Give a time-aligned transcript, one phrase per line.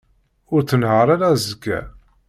[0.53, 1.79] Ur tnehheṛ ara azekka.